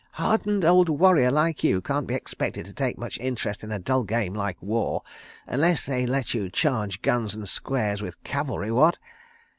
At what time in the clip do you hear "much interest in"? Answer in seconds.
2.97-3.71